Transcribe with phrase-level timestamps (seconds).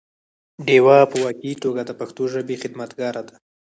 [0.65, 3.35] ډيوه په واقعي توګه د پښتو ژبې خدمتګاره ده